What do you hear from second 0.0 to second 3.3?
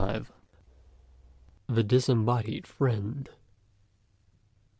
LXXXV. THE DISEMBODIED FRIEND.